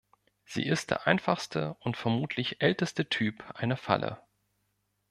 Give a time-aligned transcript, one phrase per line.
[0.45, 4.19] Sie ist der einfachste und vermutlich älteste Typ einer Falle.